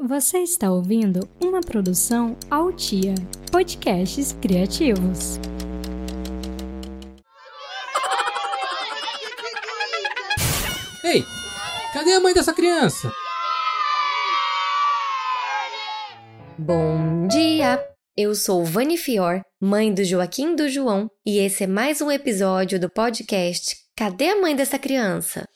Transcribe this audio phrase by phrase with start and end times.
[0.00, 3.14] Você está ouvindo uma produção Altia,
[3.52, 5.38] podcasts criativos.
[11.12, 11.26] Ei,
[11.92, 13.12] cadê a mãe dessa criança?
[16.56, 17.78] Bom dia!
[18.16, 22.80] Eu sou Vani Fior, mãe do Joaquim do João, e esse é mais um episódio
[22.80, 25.46] do podcast Cadê a mãe dessa criança?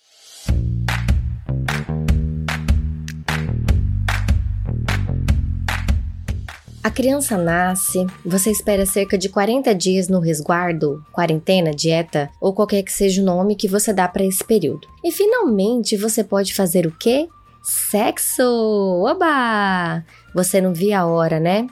[6.87, 12.84] A criança nasce, você espera cerca de 40 dias no resguardo, quarentena, dieta ou qualquer
[12.84, 14.87] que seja o nome que você dá para esse período.
[15.03, 17.29] E finalmente você pode fazer o quê?
[17.61, 18.45] Sexo!
[19.05, 20.05] Oba!
[20.33, 21.67] Você não via a hora, né?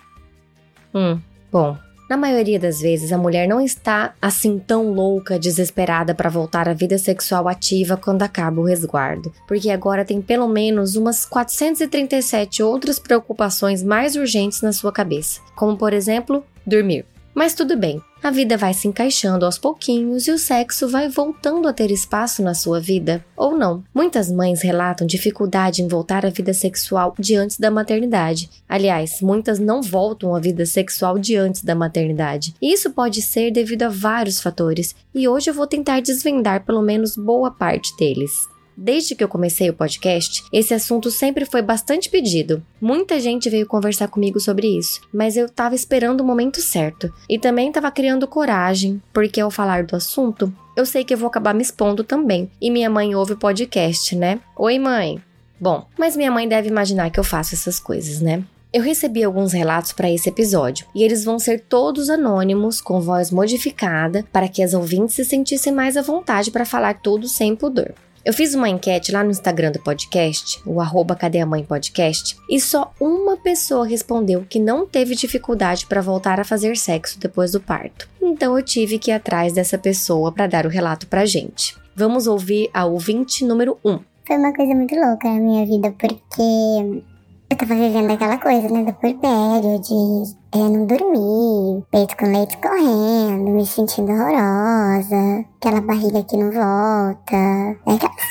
[0.93, 1.21] Hum,
[1.53, 6.69] bom, na maioria das vezes, a mulher não está assim tão louca, desesperada para voltar
[6.69, 12.63] à vida sexual ativa quando acaba o resguardo, porque agora tem pelo menos umas 437
[12.63, 17.07] outras preocupações mais urgentes na sua cabeça, como por exemplo, dormir.
[17.35, 21.67] Mas tudo bem, a vida vai se encaixando aos pouquinhos e o sexo vai voltando
[21.67, 23.83] a ter espaço na sua vida, ou não.
[23.93, 28.49] Muitas mães relatam dificuldade em voltar à vida sexual diante da maternidade.
[28.69, 32.55] Aliás, muitas não voltam à vida sexual diante da maternidade.
[32.63, 36.83] E isso pode ser devido a vários fatores, e hoje eu vou tentar desvendar pelo
[36.83, 38.54] menos boa parte deles.
[38.77, 42.63] Desde que eu comecei o podcast, esse assunto sempre foi bastante pedido.
[42.81, 47.13] Muita gente veio conversar comigo sobre isso, mas eu tava esperando o momento certo.
[47.29, 51.29] E também tava criando coragem, porque ao falar do assunto, eu sei que eu vou
[51.29, 52.51] acabar me expondo também.
[52.61, 54.41] E minha mãe ouve o podcast, né?
[54.57, 55.23] Oi, mãe.
[55.61, 58.43] Bom, mas minha mãe deve imaginar que eu faço essas coisas, né?
[58.73, 63.31] Eu recebi alguns relatos para esse episódio e eles vão ser todos anônimos, com voz
[63.31, 67.95] modificada, para que as ouvintes se sentissem mais à vontade para falar tudo sem pudor.
[68.25, 72.35] Eu fiz uma enquete lá no Instagram do podcast, o arroba Cadê a Mãe Podcast,
[72.49, 77.53] e só uma pessoa respondeu que não teve dificuldade para voltar a fazer sexo depois
[77.53, 78.09] do parto.
[78.23, 81.77] Então eu tive que ir atrás dessa pessoa para dar o relato pra gente.
[81.95, 84.01] Vamos ouvir a ouvinte número 1.
[84.27, 87.05] Foi uma coisa muito louca na minha vida, porque
[87.51, 92.57] eu tava vivendo aquela coisa, né, do puerpério, de é, não dormir, peito com leite
[92.57, 97.77] correndo, me sentindo horrorosa, aquela barriga que não volta.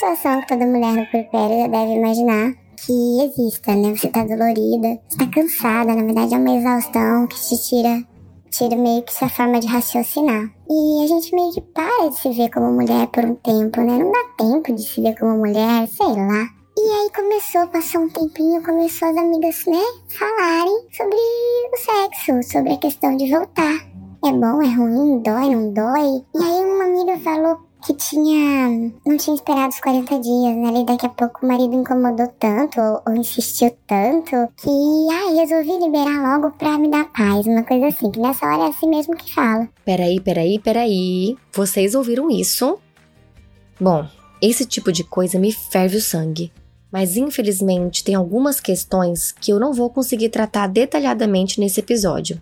[0.03, 3.95] Situação que toda mulher no puerpério já deve imaginar que exista, né?
[3.95, 8.03] Você tá dolorida, você tá cansada, na verdade é uma exaustão que te tira,
[8.51, 10.51] tira meio que sua forma de raciocinar.
[10.69, 13.97] E a gente meio que para de se ver como mulher por um tempo, né?
[13.97, 16.49] Não dá tempo de se ver como mulher, sei lá.
[16.77, 22.73] E aí começou, passou um tempinho, começou as amigas, né, falarem sobre o sexo, sobre
[22.73, 23.87] a questão de voltar.
[24.25, 26.25] É bom, é ruim, dói, não dói.
[26.35, 28.91] E aí uma amiga falou que tinha.
[29.05, 30.81] não tinha esperado os 40 dias, né?
[30.81, 34.69] E daqui a pouco o marido incomodou tanto, ou, ou insistiu tanto, que
[35.11, 37.45] ai, resolvi liberar logo pra me dar paz.
[37.45, 39.67] Uma coisa assim, que nessa hora é assim mesmo que fala.
[39.85, 41.37] Peraí, peraí, peraí.
[41.51, 42.79] Vocês ouviram isso?
[43.79, 44.07] Bom,
[44.41, 46.51] esse tipo de coisa me ferve o sangue
[46.93, 52.39] mas infelizmente tem algumas questões que eu não vou conseguir tratar detalhadamente nesse episódio.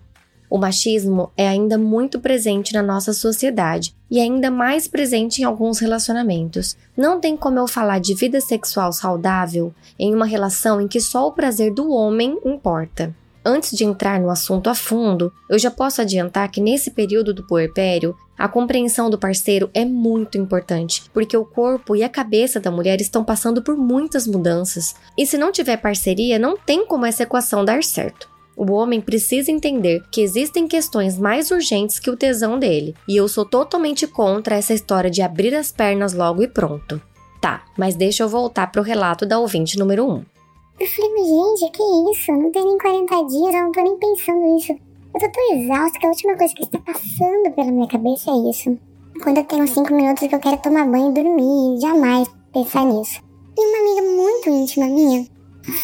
[0.52, 5.78] O machismo é ainda muito presente na nossa sociedade e ainda mais presente em alguns
[5.78, 6.76] relacionamentos.
[6.94, 11.26] Não tem como eu falar de vida sexual saudável em uma relação em que só
[11.26, 13.16] o prazer do homem importa.
[13.42, 17.46] Antes de entrar no assunto a fundo, eu já posso adiantar que nesse período do
[17.46, 22.70] puerpério, a compreensão do parceiro é muito importante, porque o corpo e a cabeça da
[22.70, 24.94] mulher estão passando por muitas mudanças.
[25.16, 28.31] E se não tiver parceria, não tem como essa equação dar certo.
[28.56, 33.26] O homem precisa entender que existem questões mais urgentes que o tesão dele, e eu
[33.28, 37.00] sou totalmente contra essa história de abrir as pernas logo e pronto.
[37.40, 40.24] Tá, mas deixa eu voltar pro relato da ouvinte número 1.
[40.80, 41.82] Eu falei, gente, que
[42.12, 42.32] isso?
[42.32, 44.72] Não tem nem 40 dias, eu não tô nem pensando nisso.
[45.14, 48.50] Eu tô tão exausta que a última coisa que está passando pela minha cabeça é
[48.50, 48.78] isso.
[49.22, 53.20] Quando eu tenho 5 minutos que eu quero tomar banho e dormir, jamais pensar nisso.
[53.56, 55.26] E uma amiga muito íntima minha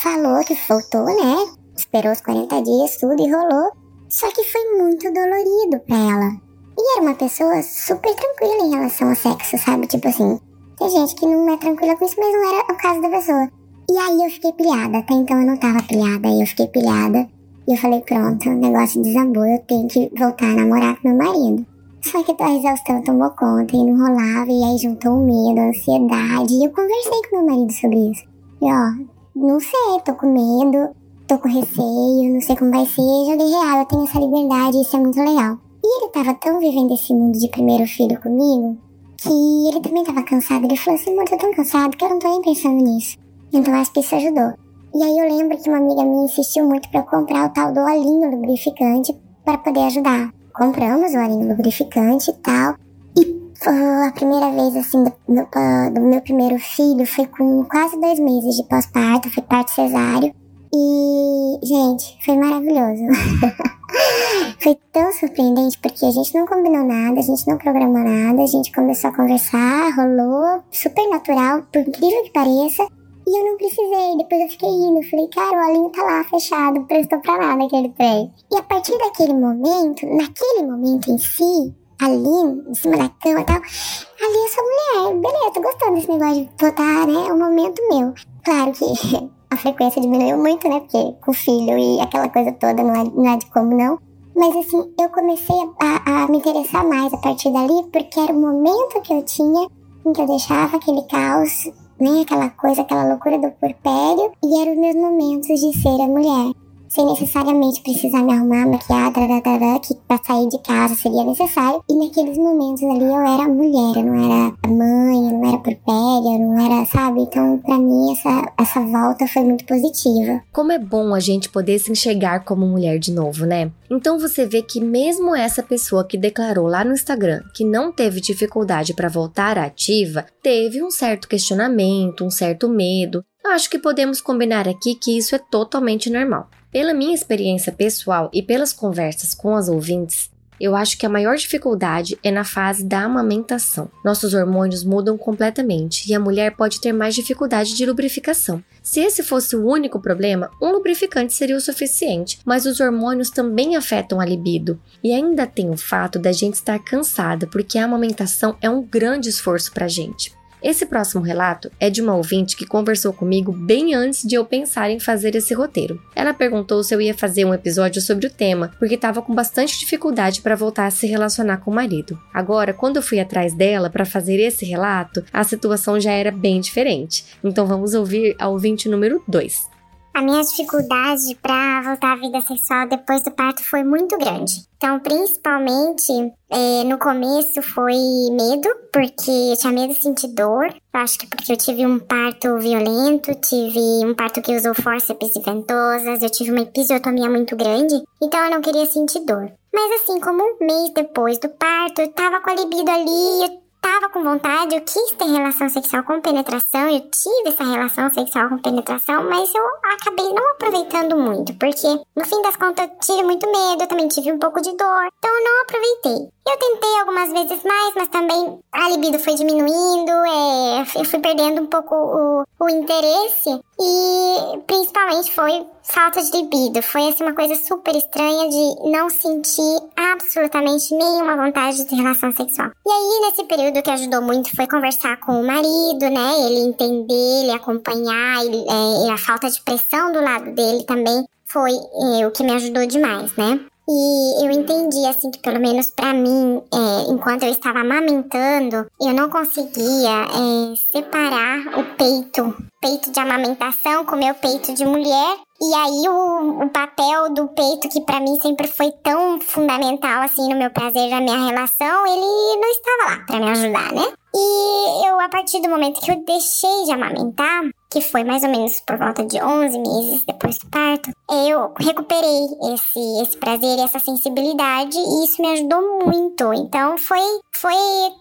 [0.03, 1.57] falou que voltou, né?
[1.79, 3.71] Esperou os 40 dias, tudo e rolou.
[4.09, 6.31] Só que foi muito dolorido pra ela.
[6.77, 9.87] E era uma pessoa super tranquila em relação ao sexo, sabe?
[9.87, 10.41] Tipo assim,
[10.77, 13.49] tem gente que não é tranquila com isso, mas não era o caso da pessoa.
[13.89, 17.29] E aí eu fiquei pilhada, até então eu não tava pilhada, aí eu fiquei pilhada.
[17.69, 21.17] E eu falei, pronto, o negócio desabou, eu tenho que voltar a namorar com meu
[21.17, 21.65] marido.
[22.03, 25.69] Só que a exaustão tomou conta e não rolava, e aí juntou o medo, a
[25.69, 26.55] ansiedade.
[26.55, 28.25] E eu conversei com meu marido sobre isso.
[28.63, 30.91] E ó, não sei, tô com medo,
[31.29, 33.03] tô com receio, não sei como vai ser.
[33.03, 35.59] Joguei real, eu tenho essa liberdade, isso é muito legal.
[35.85, 38.79] E ele tava tão vivendo esse mundo de primeiro filho comigo,
[39.19, 40.65] que ele também tava cansado.
[40.65, 43.19] Ele falou assim, amor, tô tão cansado que eu não tô nem pensando nisso.
[43.53, 44.55] Então acho que isso ajudou.
[44.95, 47.73] E aí eu lembro que uma amiga minha insistiu muito para eu comprar o tal
[47.73, 49.15] do olhinho lubrificante
[49.45, 50.33] para poder ajudar.
[50.55, 52.75] Compramos o olhinho lubrificante e tal.
[53.17, 58.01] E uh, a primeira vez, assim, do, do, do, meu primeiro filho foi com quase
[58.01, 60.35] dois meses de pós-parto, foi parto cesáreo.
[60.75, 63.05] E, gente, foi maravilhoso.
[64.61, 68.47] foi tão surpreendente porque a gente não combinou nada, a gente não programou nada, a
[68.47, 72.87] gente começou a conversar, rolou, super natural, por incrível que pareça.
[73.26, 76.85] E eu não precisei, depois eu fiquei rindo, falei, cara, o olhinho tá lá fechado,
[76.87, 78.32] prestou pra nada aquele trem.
[78.50, 83.44] E a partir daquele momento, naquele momento em si, ali, em cima da cama e
[83.44, 87.82] tal, ali eu sou mulher, beleza, tô gostando desse negócio de botar, né, o momento
[87.91, 88.15] meu.
[88.44, 92.83] Claro que a frequência diminuiu muito, né, porque com o filho e aquela coisa toda
[92.83, 93.99] não é, não é de como não.
[94.37, 98.41] Mas assim, eu comecei a, a me interessar mais a partir dali, porque era o
[98.41, 99.69] momento que eu tinha
[100.06, 102.21] em que eu deixava aquele caos né?
[102.23, 104.33] Aquela coisa, aquela loucura do porpério.
[104.43, 106.55] E eram os meus momentos de ser a mulher.
[106.88, 111.82] Sem necessariamente precisar me arrumar, maquiar, tararara, que pra sair de casa seria necessário.
[111.88, 116.35] E naqueles momentos ali eu era mulher, eu não era mãe, eu não era porpéria,
[116.35, 117.20] eu não era, sabe?
[117.20, 120.43] Então, pra mim, essa, essa volta foi muito positiva.
[120.52, 123.70] Como é bom a gente poder se enxergar como mulher de novo, né?
[123.91, 128.20] Então você vê que mesmo essa pessoa que declarou lá no Instagram que não teve
[128.20, 133.25] dificuldade para voltar ativa, teve um certo questionamento, um certo medo.
[133.46, 136.49] Acho que podemos combinar aqui que isso é totalmente normal.
[136.70, 140.31] Pela minha experiência pessoal e pelas conversas com as ouvintes,
[140.61, 143.91] eu acho que a maior dificuldade é na fase da amamentação.
[144.05, 148.62] Nossos hormônios mudam completamente e a mulher pode ter mais dificuldade de lubrificação.
[148.82, 153.75] Se esse fosse o único problema, um lubrificante seria o suficiente, mas os hormônios também
[153.75, 154.79] afetam a libido.
[155.03, 159.31] E ainda tem o fato da gente estar cansada, porque a amamentação é um grande
[159.31, 160.37] esforço para a gente.
[160.62, 164.90] Esse próximo relato é de uma ouvinte que conversou comigo bem antes de eu pensar
[164.90, 166.02] em fazer esse roteiro.
[166.14, 169.78] Ela perguntou se eu ia fazer um episódio sobre o tema, porque estava com bastante
[169.78, 172.19] dificuldade para voltar a se relacionar com o marido.
[172.34, 176.60] Agora, quando eu fui atrás dela para fazer esse relato, a situação já era bem
[176.60, 177.25] diferente.
[177.43, 179.78] Então vamos ouvir a ouvinte número 2.
[180.14, 184.66] A minha dificuldade para voltar à vida sexual depois do parto foi muito grande.
[184.76, 186.12] Então, principalmente
[186.50, 187.94] é, no começo foi
[188.31, 190.75] medo, porque eu tinha medo de sentir dor.
[190.93, 195.40] Acho que porque eu tive um parto violento, tive um parto que usou fórceps e
[195.40, 199.52] ventosas, eu tive uma episiotomia muito grande, então eu não queria sentir dor.
[199.72, 203.68] Mas assim, como um mês depois do parto, eu tava com a libido ali, eu
[203.81, 208.49] tava com vontade, eu quis ter relação sexual com penetração, eu tive essa relação sexual
[208.49, 213.23] com penetração, mas eu acabei não aproveitando muito, porque no fim das contas eu tive
[213.25, 216.39] muito medo, eu também tive um pouco de dor, então eu não aproveitei.
[216.49, 221.61] Eu tentei algumas vezes mais, mas também a libido foi diminuindo, é, eu fui perdendo
[221.61, 226.82] um pouco o, o interesse e principalmente foi falta de libido.
[226.82, 232.70] Foi assim uma coisa super estranha de não sentir absolutamente nenhuma vontade de relação sexual.
[232.87, 236.47] E aí, nesse período que ajudou muito foi conversar com o marido, né?
[236.47, 241.73] Ele entender, ele acompanhar, ele, é, a falta de pressão do lado dele também foi
[241.73, 243.61] é, o que me ajudou demais, né?
[243.91, 249.15] E eu entendi, assim, que pelo menos para mim, é, enquanto eu estava amamentando, eu
[249.15, 255.39] não conseguia é, separar o peito, peito de amamentação com meu peito de mulher.
[255.61, 260.49] E aí o, o papel do peito, que para mim sempre foi tão fundamental, assim,
[260.49, 264.13] no meu prazer, na minha relação, ele não estava lá para me ajudar, né?
[264.35, 268.51] E eu, a partir do momento que eu deixei de amamentar, que foi mais ou
[268.51, 273.83] menos por volta de 11 meses depois do parto, eu recuperei esse, esse prazer e
[273.83, 276.53] essa sensibilidade e isso me ajudou muito.
[276.53, 277.21] Então foi,
[277.55, 277.75] foi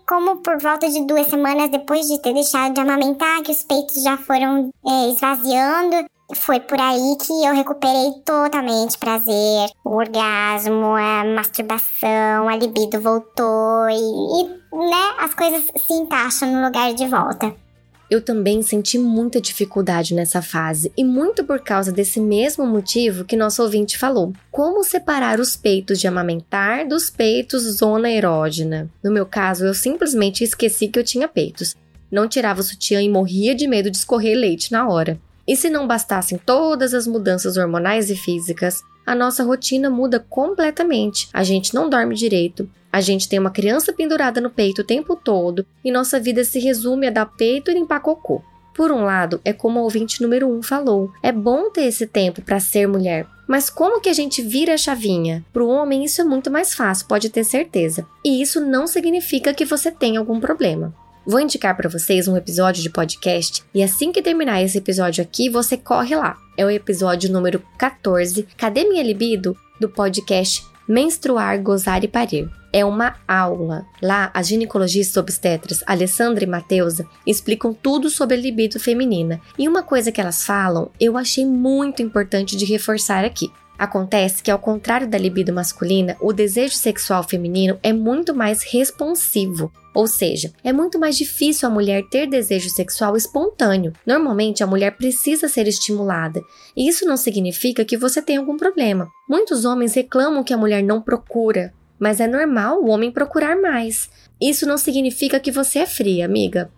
[0.07, 4.01] como por volta de duas semanas depois de ter deixado de amamentar que os peitos
[4.01, 6.05] já foram é, esvaziando.
[6.35, 13.89] Foi por aí que eu recuperei totalmente prazer, o orgasmo, a masturbação, a libido voltou
[13.89, 14.43] e, e
[14.73, 17.66] né, as coisas se encaixam no lugar de volta.
[18.09, 23.35] Eu também senti muita dificuldade nessa fase e muito por causa desse mesmo motivo que
[23.35, 24.31] nosso ouvinte falou.
[24.49, 28.89] Como separar os peitos de amamentar dos peitos zona erógena?
[29.03, 31.75] No meu caso, eu simplesmente esqueci que eu tinha peitos.
[32.09, 35.19] Não tirava o sutiã e morria de medo de escorrer leite na hora.
[35.47, 41.29] E se não bastassem todas as mudanças hormonais e físicas, a nossa rotina muda completamente.
[41.31, 45.15] A gente não dorme direito, a gente tem uma criança pendurada no peito o tempo
[45.15, 48.41] todo e nossa vida se resume a dar peito e limpar cocô.
[48.73, 52.05] Por um lado, é como o ouvinte número 1 um falou, é bom ter esse
[52.05, 53.25] tempo para ser mulher.
[53.47, 55.43] Mas como que a gente vira a chavinha?
[55.53, 58.05] Para o homem isso é muito mais fácil, pode ter certeza.
[58.23, 60.93] E isso não significa que você tenha algum problema.
[61.29, 65.49] Vou indicar para vocês um episódio de podcast e assim que terminar esse episódio aqui,
[65.49, 66.37] você corre lá.
[66.55, 69.53] É o episódio número 14, Cadê minha libido?
[69.77, 72.49] do podcast Menstruar, Gozar e Parir.
[72.71, 73.85] É uma aula.
[74.01, 79.41] Lá, as ginecologistas obstetras Alessandra e Mateusa explicam tudo sobre a libido feminina.
[79.59, 83.51] E uma coisa que elas falam, eu achei muito importante de reforçar aqui.
[83.77, 89.71] Acontece que, ao contrário da libido masculina, o desejo sexual feminino é muito mais responsivo.
[89.97, 93.93] Ou seja, é muito mais difícil a mulher ter desejo sexual espontâneo.
[94.05, 96.39] Normalmente, a mulher precisa ser estimulada.
[96.75, 99.09] E isso não significa que você tem algum problema.
[99.27, 104.07] Muitos homens reclamam que a mulher não procura, mas é normal o homem procurar mais.
[104.39, 106.69] Isso não significa que você é fria, amiga.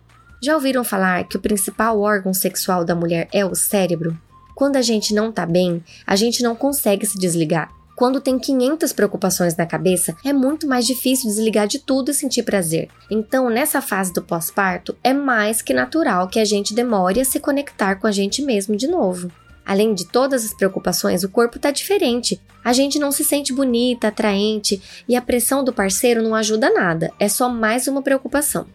[0.42, 4.18] Já ouviram falar que o principal órgão sexual da mulher é o cérebro?
[4.54, 7.70] Quando a gente não tá bem, a gente não consegue se desligar.
[8.00, 12.42] Quando tem 500 preocupações na cabeça, é muito mais difícil desligar de tudo e sentir
[12.44, 12.88] prazer.
[13.10, 17.38] Então, nessa fase do pós-parto, é mais que natural que a gente demore a se
[17.38, 19.30] conectar com a gente mesmo de novo.
[19.66, 22.40] Além de todas as preocupações, o corpo tá diferente.
[22.64, 27.12] A gente não se sente bonita, atraente e a pressão do parceiro não ajuda nada,
[27.20, 28.66] é só mais uma preocupação.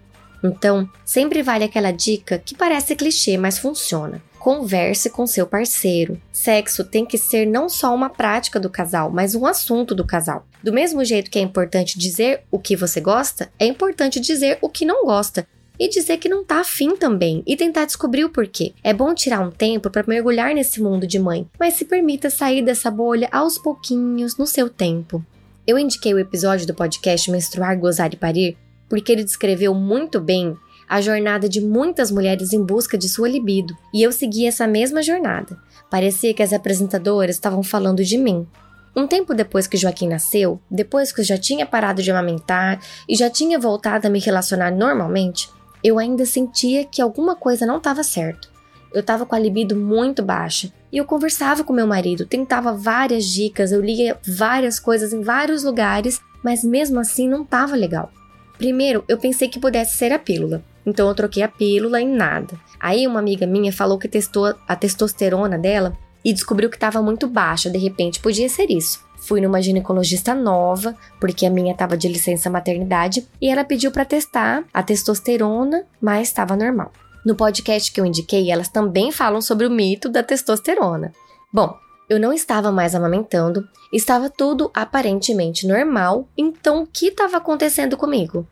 [0.45, 4.21] Então, sempre vale aquela dica que parece clichê, mas funciona.
[4.37, 6.21] Converse com seu parceiro.
[6.31, 10.45] Sexo tem que ser não só uma prática do casal, mas um assunto do casal.
[10.61, 14.69] Do mesmo jeito que é importante dizer o que você gosta, é importante dizer o
[14.69, 15.47] que não gosta.
[15.79, 18.73] E dizer que não tá afim também, e tentar descobrir o porquê.
[18.81, 22.61] É bom tirar um tempo para mergulhar nesse mundo de mãe, mas se permita sair
[22.61, 25.25] dessa bolha aos pouquinhos, no seu tempo.
[25.67, 28.55] Eu indiquei o episódio do podcast Menstruar, Gozar e Parir
[28.89, 33.75] porque ele descreveu muito bem a jornada de muitas mulheres em busca de sua libido,
[33.93, 35.57] e eu segui essa mesma jornada.
[35.89, 38.47] Parecia que as apresentadoras estavam falando de mim.
[38.95, 43.15] Um tempo depois que Joaquim nasceu, depois que eu já tinha parado de amamentar e
[43.15, 45.49] já tinha voltado a me relacionar normalmente,
[45.83, 48.49] eu ainda sentia que alguma coisa não estava certo.
[48.93, 53.25] Eu estava com a libido muito baixa e eu conversava com meu marido, tentava várias
[53.25, 58.09] dicas, eu lia várias coisas em vários lugares, mas mesmo assim não estava legal.
[58.57, 62.57] Primeiro, eu pensei que pudesse ser a pílula, então eu troquei a pílula em nada.
[62.79, 67.27] Aí uma amiga minha falou que testou a testosterona dela e descobriu que estava muito
[67.27, 69.03] baixa, de repente podia ser isso.
[69.17, 74.05] Fui numa ginecologista nova, porque a minha estava de licença maternidade, e ela pediu para
[74.05, 76.91] testar a testosterona, mas estava normal.
[77.25, 81.11] No podcast que eu indiquei, elas também falam sobre o mito da testosterona.
[81.51, 81.75] Bom,
[82.09, 88.47] eu não estava mais amamentando, estava tudo aparentemente normal, então o que estava acontecendo comigo?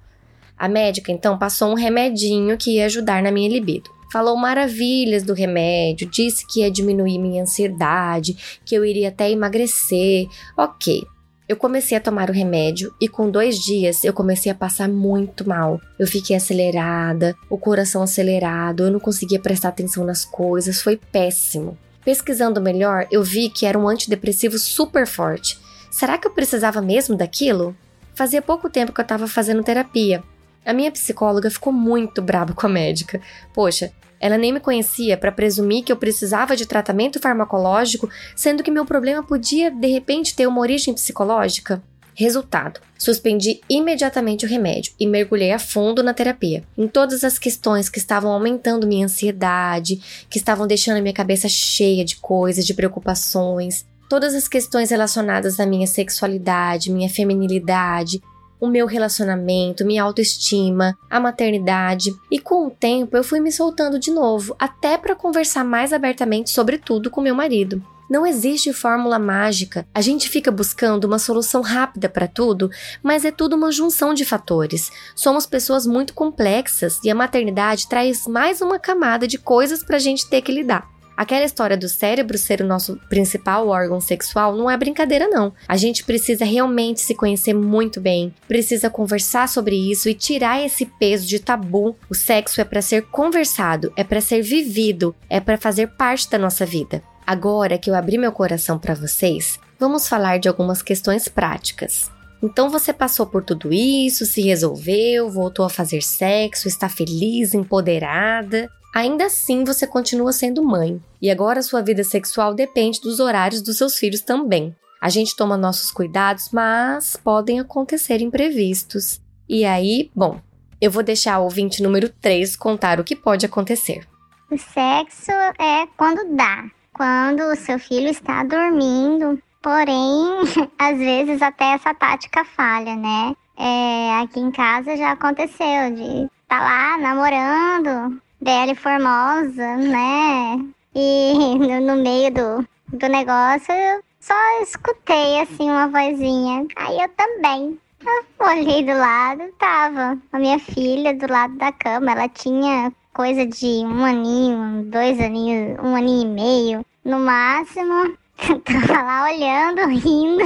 [0.58, 3.90] A médica então passou um remedinho que ia ajudar na minha libido.
[4.12, 10.28] Falou maravilhas do remédio, disse que ia diminuir minha ansiedade, que eu iria até emagrecer.
[10.56, 11.04] Ok.
[11.50, 15.48] Eu comecei a tomar o remédio e com dois dias eu comecei a passar muito
[15.48, 15.82] mal.
[16.00, 21.78] Eu fiquei acelerada, o coração acelerado, eu não conseguia prestar atenção nas coisas, foi péssimo.
[22.06, 25.60] Pesquisando melhor, eu vi que era um antidepressivo super forte.
[25.90, 27.76] Será que eu precisava mesmo daquilo?
[28.14, 30.24] Fazia pouco tempo que eu estava fazendo terapia.
[30.66, 33.22] A minha psicóloga ficou muito braba com a médica.
[33.54, 38.72] Poxa, ela nem me conhecia para presumir que eu precisava de tratamento farmacológico, sendo que
[38.72, 41.84] meu problema podia de repente ter uma origem psicológica.
[42.16, 47.90] Resultado: suspendi imediatamente o remédio e mergulhei a fundo na terapia, em todas as questões
[47.90, 53.86] que estavam aumentando minha ansiedade, que estavam deixando minha cabeça cheia de coisas, de preocupações,
[54.08, 58.22] todas as questões relacionadas à minha sexualidade, minha feminilidade,
[58.60, 62.12] o meu relacionamento, minha autoestima, a maternidade.
[62.32, 66.50] E com o tempo eu fui me soltando de novo, até para conversar mais abertamente
[66.50, 67.84] sobre tudo com meu marido.
[68.10, 69.88] Não existe fórmula mágica.
[69.94, 72.70] A gente fica buscando uma solução rápida para tudo,
[73.02, 74.92] mas é tudo uma junção de fatores.
[75.16, 80.00] Somos pessoas muito complexas e a maternidade traz mais uma camada de coisas para a
[80.00, 80.94] gente ter que lidar.
[81.16, 85.54] Aquela história do cérebro ser o nosso principal órgão sexual não é brincadeira, não.
[85.68, 90.86] A gente precisa realmente se conhecer muito bem, precisa conversar sobre isso e tirar esse
[90.86, 91.96] peso de tabu.
[92.10, 96.40] O sexo é para ser conversado, é para ser vivido, é para fazer parte da
[96.40, 97.04] nossa vida.
[97.26, 102.12] Agora que eu abri meu coração para vocês, vamos falar de algumas questões práticas.
[102.42, 108.70] Então você passou por tudo isso, se resolveu, voltou a fazer sexo, está feliz, empoderada.
[108.94, 111.02] Ainda assim, você continua sendo mãe.
[111.22, 114.76] E agora sua vida sexual depende dos horários dos seus filhos também.
[115.02, 119.22] A gente toma nossos cuidados, mas podem acontecer imprevistos.
[119.48, 120.40] E aí, bom,
[120.82, 124.06] eu vou deixar o ouvinte número 3 contar o que pode acontecer.
[124.52, 126.70] O sexo é quando dá.
[126.94, 130.42] Quando o seu filho está dormindo, Porém,
[130.78, 133.34] às vezes até essa tática falha, né?
[133.58, 140.60] É, aqui em casa já aconteceu de tá lá namorando, Bela Formosa, né?
[140.94, 146.68] E no, no, meio do, do negócio eu só escutei assim uma vozinha.
[146.76, 147.80] Aí eu também.
[148.06, 152.12] Eu olhei do lado, tava a minha filha do lado da cama.
[152.12, 158.18] Ela tinha coisa de um aninho, dois aninhos, um aninho e meio no máximo.
[158.66, 160.44] tava lá olhando, rindo.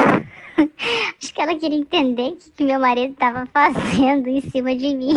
[1.18, 5.14] Acho que ela queria entender o que, meu marido tava fazendo em cima de mim.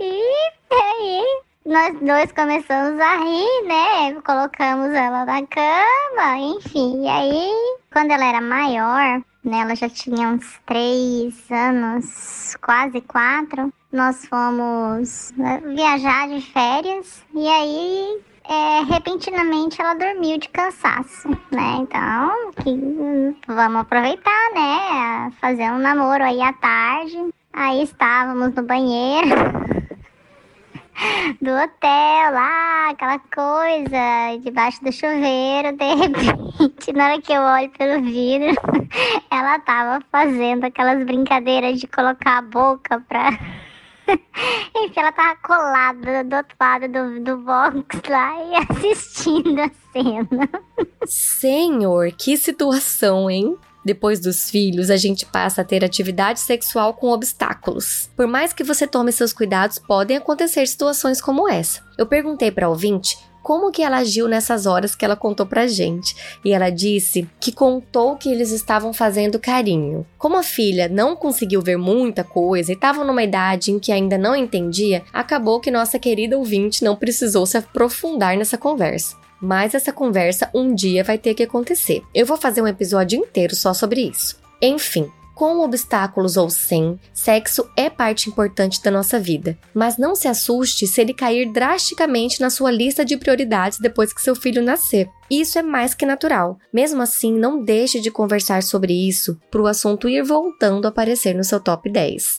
[0.00, 1.24] e aí,
[1.66, 4.14] nós dois começamos a rir, né?
[4.24, 7.04] Colocamos ela na cama, enfim.
[7.04, 7.50] E aí,
[7.92, 9.58] quando ela era maior, né?
[9.58, 13.72] Ela já tinha uns três anos, quase quatro.
[13.92, 21.76] Nós fomos né, viajar de férias e aí é, repentinamente ela dormiu de cansaço, né?
[21.80, 25.30] Então, que, vamos aproveitar, né?
[25.38, 27.18] Fazer um namoro aí à tarde.
[27.52, 29.28] Aí estávamos no banheiro
[31.42, 35.76] do hotel lá, aquela coisa, debaixo do chuveiro.
[35.76, 38.54] De repente, na hora que eu olho pelo vidro,
[39.30, 43.38] ela tava fazendo aquelas brincadeiras de colocar a boca pra
[44.76, 50.48] Enfim, ela tava colada do outro lado do, do box lá e assistindo a cena.
[51.06, 53.56] Senhor, que situação, hein?
[53.84, 58.08] Depois dos filhos, a gente passa a ter atividade sexual com obstáculos.
[58.16, 61.84] Por mais que você tome seus cuidados, podem acontecer situações como essa.
[61.98, 66.14] Eu perguntei para ouvinte como que ela agiu nessas horas que ela contou pra gente.
[66.44, 70.06] E ela disse que contou que eles estavam fazendo carinho.
[70.16, 74.16] Como a filha não conseguiu ver muita coisa e estava numa idade em que ainda
[74.16, 79.16] não entendia, acabou que nossa querida ouvinte não precisou se aprofundar nessa conversa.
[79.40, 82.02] Mas essa conversa um dia vai ter que acontecer.
[82.14, 84.36] Eu vou fazer um episódio inteiro só sobre isso.
[84.60, 85.10] Enfim,
[85.42, 90.86] com obstáculos ou sem, sexo é parte importante da nossa vida, mas não se assuste
[90.86, 95.08] se ele cair drasticamente na sua lista de prioridades depois que seu filho nascer.
[95.28, 96.60] Isso é mais que natural.
[96.72, 101.34] Mesmo assim, não deixe de conversar sobre isso para o assunto ir voltando a aparecer
[101.34, 102.38] no seu top 10.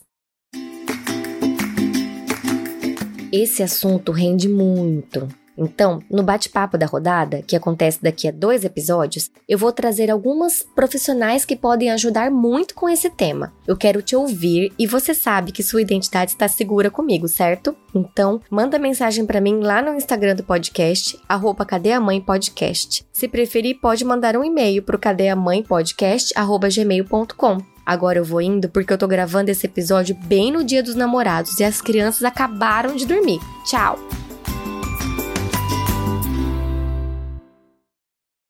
[3.33, 5.27] Esse assunto rende muito.
[5.57, 10.65] Então, no bate-papo da rodada, que acontece daqui a dois episódios, eu vou trazer algumas
[10.75, 13.53] profissionais que podem ajudar muito com esse tema.
[13.67, 17.75] Eu quero te ouvir e você sabe que sua identidade está segura comigo, certo?
[17.93, 23.05] Então, manda mensagem para mim lá no Instagram do podcast, arroba Cadê a Mãe Podcast.
[23.11, 27.73] Se preferir, pode mandar um e-mail para o cadeamãepodcast.gmail.com.
[27.85, 31.59] Agora eu vou indo porque eu tô gravando esse episódio bem no dia dos namorados
[31.59, 33.39] e as crianças acabaram de dormir.
[33.65, 33.99] Tchau!